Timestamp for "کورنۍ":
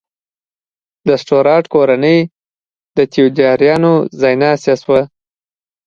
1.73-2.19